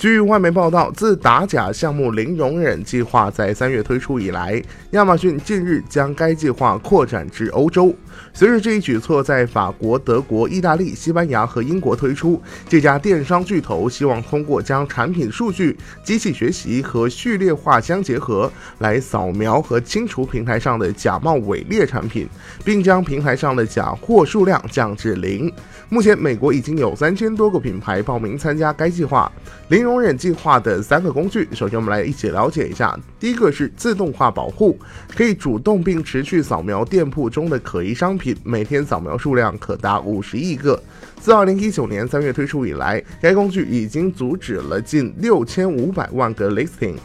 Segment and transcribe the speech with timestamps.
[0.00, 4.58] 据外媒报道，自打假项目零容忍计划在三月推出以来，
[4.92, 7.94] 亚马逊近日将该计划扩展至欧洲。
[8.32, 22.28] 随着这一举措在法国、德国、意大利、西班牙和英国推出，这家电商巨头希望通过将产品数据、机器学习和序列化相结合，来扫描和清除平台上的假冒伪劣产品，
[22.64, 25.52] 并将平台上的假货数量降至零。
[25.88, 29.30] 目前，美国已经有三千多个品牌报名参加该计划。
[29.68, 32.98] 零容忍计划的三个工具，首先我们来一起了解一下。
[33.18, 34.78] 第一个是自动化保护，
[35.16, 40.82] 可以主动并持续扫描店铺中的可疑商商品，每天扫描数量可达五十亿个。
[41.20, 46.96] 自二零一九年三月推出以来，该工具已经阻止了近六千五百万个 listing。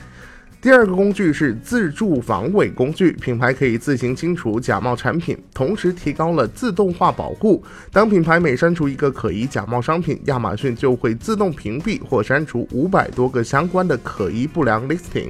[0.60, 7.64] 第二个工具是自助防伪工具，品牌可以自行清除假冒产品，同时提高了自动化保护。
[7.92, 15.30] 当品牌每删除一个可疑假冒商品，亚马逊就会自动屏蔽或删除五百多个相关的可疑不良 listing。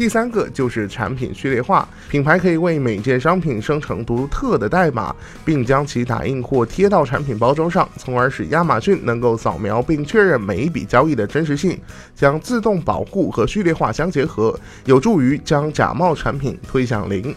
[0.00, 11.78] 第三个就是产品序列化，品牌可以为每件商品生成独特的代码，并将其打印或贴到产品包装上，从而使亚马逊能够扫描并确认每一笔交易的真实性。
[12.14, 17.36] 将自动保护和序列化相结合，有助于将假冒产品推向零。